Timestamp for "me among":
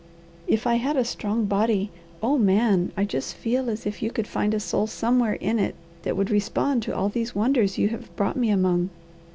8.35-8.89